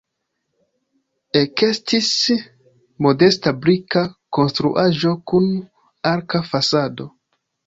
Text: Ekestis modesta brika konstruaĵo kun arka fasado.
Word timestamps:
Ekestis 1.41 2.07
modesta 3.07 3.53
brika 3.67 4.03
konstruaĵo 4.39 5.13
kun 5.35 5.47
arka 6.15 6.43
fasado. 6.51 7.09